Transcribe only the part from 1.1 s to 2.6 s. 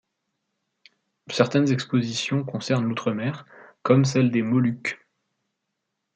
Certaines expositions